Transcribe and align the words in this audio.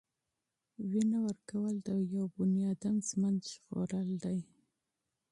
وینه 0.91 1.17
ورکول 1.27 1.75
د 1.87 1.89
یو 2.15 2.25
انسان 2.89 2.95
ژوند 3.09 3.39
ژغورل 3.51 4.09
دي. 4.23 4.39